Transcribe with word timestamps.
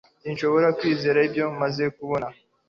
Sinshobora 0.21 0.67
kwizera 0.77 1.19
ibyo 1.27 1.45
maze 1.61 1.83
kubona 1.97 2.27